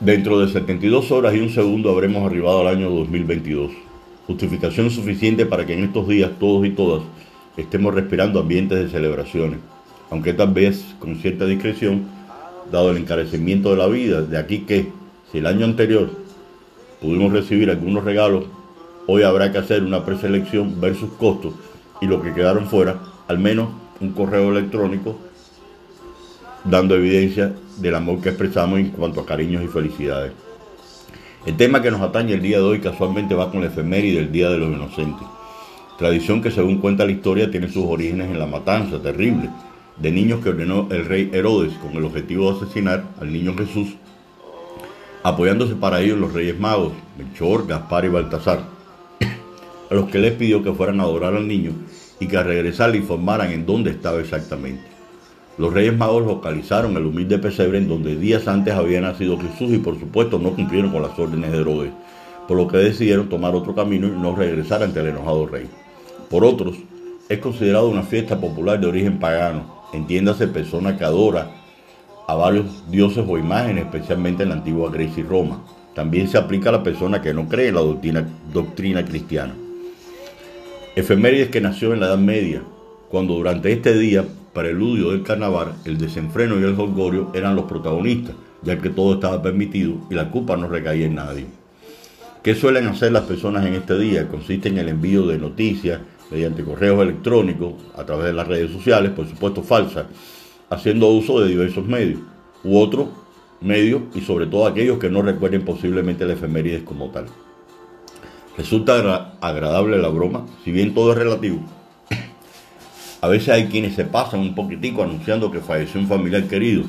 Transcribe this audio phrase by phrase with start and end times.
[0.00, 3.72] Dentro de 72 horas y un segundo habremos arribado al año 2022.
[4.28, 7.02] Justificación suficiente para que en estos días todos y todas
[7.56, 9.58] estemos respirando ambientes de celebraciones,
[10.08, 12.04] aunque tal vez con cierta discreción,
[12.70, 14.92] dado el encarecimiento de la vida, de aquí que,
[15.32, 16.10] si el año anterior
[17.00, 18.44] pudimos recibir algunos regalos,
[19.08, 21.54] hoy habrá que hacer una preselección versus costos
[22.00, 23.70] y lo que quedaron fuera, al menos
[24.00, 25.18] un correo electrónico
[26.64, 30.32] dando evidencia del amor que expresamos en cuanto a cariños y felicidades.
[31.46, 34.32] El tema que nos atañe el día de hoy casualmente va con la efeméride del
[34.32, 35.26] Día de los Inocentes.
[35.98, 39.48] Tradición que según cuenta la historia tiene sus orígenes en la matanza terrible
[39.96, 43.96] de niños que ordenó el rey Herodes con el objetivo de asesinar al niño Jesús,
[45.22, 48.60] apoyándose para ello los reyes magos, Melchor, Gaspar y Baltasar,
[49.90, 51.72] a los que les pidió que fueran a adorar al niño
[52.20, 54.97] y que al regresar le informaran en dónde estaba exactamente.
[55.58, 59.78] Los Reyes Magos localizaron el humilde pesebre en donde días antes había nacido Jesús y
[59.78, 61.90] por supuesto no cumplieron con las órdenes de Herodes,
[62.46, 65.66] por lo que decidieron tomar otro camino y no regresar ante el enojado rey.
[66.30, 66.76] Por otros,
[67.28, 71.50] es considerado una fiesta popular de origen pagano, entiéndase persona que adora
[72.28, 75.64] a varios dioses o imágenes, especialmente en la antigua Grecia y Roma.
[75.92, 79.56] También se aplica a la persona que no cree en la doctrina, doctrina cristiana.
[80.94, 82.62] Efemérides que nació en la Edad Media,
[83.10, 84.24] cuando durante este día
[84.58, 89.40] preludio del carnaval, el desenfreno y el jolgorio eran los protagonistas, ya que todo estaba
[89.40, 91.46] permitido y la culpa no recaía en nadie.
[92.42, 94.26] ¿Qué suelen hacer las personas en este día?
[94.26, 96.00] Consiste en el envío de noticias
[96.32, 100.06] mediante correos electrónicos, a través de las redes sociales, por supuesto falsas,
[100.70, 102.18] haciendo uso de diversos medios,
[102.64, 103.10] u otros
[103.60, 107.26] medios y sobre todo aquellos que no recuerden posiblemente la efemérides como tal.
[108.56, 111.60] Resulta agradable la broma, si bien todo es relativo,
[113.20, 116.84] a veces hay quienes se pasan un poquitico anunciando que falleció un familiar querido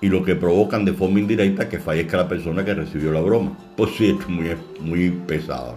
[0.00, 3.56] y lo que provocan de forma indirecta que fallezca la persona que recibió la broma.
[3.76, 5.76] Pues sí, es muy, muy pesado.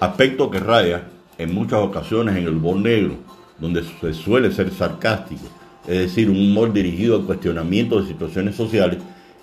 [0.00, 1.04] Aspecto que raya
[1.38, 3.16] en muchas ocasiones en el humor negro,
[3.58, 5.46] donde se suele ser sarcástico,
[5.86, 8.98] es decir, un humor dirigido al cuestionamiento de situaciones sociales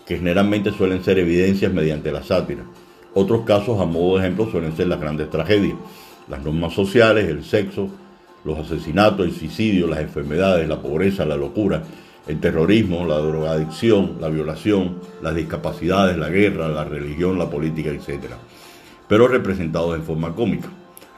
[0.06, 2.64] que generalmente suelen ser evidencias mediante la sátira.
[3.14, 5.78] Otros casos, a modo de ejemplo, suelen ser las grandes tragedias,
[6.28, 7.90] las normas sociales, el sexo,
[8.44, 11.84] los asesinatos, el suicidio, las enfermedades, la pobreza, la locura,
[12.28, 18.26] el terrorismo, la drogadicción, la violación, las discapacidades, la guerra, la religión, la política, etc.
[19.08, 20.70] Pero representados en forma cómica.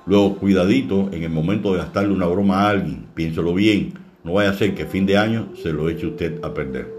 [0.06, 3.94] Luego, cuidadito en el momento de gastarle una broma a alguien, piénselo bien,
[4.24, 6.92] no vaya a ser que fin de año se lo eche usted a perder.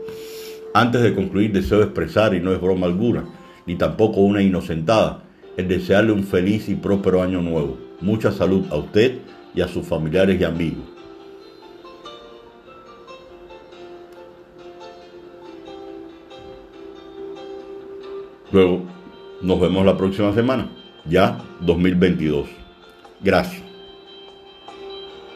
[0.75, 3.25] Antes de concluir, deseo expresar, y no es broma alguna,
[3.67, 5.23] ni tampoco una inocentada,
[5.57, 7.79] el desearle un feliz y próspero año nuevo.
[8.01, 9.19] Mucha salud a usted
[9.55, 10.85] y a sus familiares y amigos.
[18.53, 18.83] Luego,
[19.41, 20.71] nos vemos la próxima semana,
[21.07, 22.49] ya 2022.
[23.23, 23.72] Gracias.